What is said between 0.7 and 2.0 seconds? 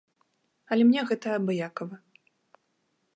Але мне гэта абыякава.